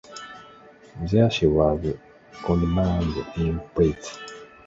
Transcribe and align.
There 1.11 1.29
she 1.29 1.45
was 1.45 1.95
condemned 2.43 3.17
in 3.37 3.59
prize. 3.75 4.17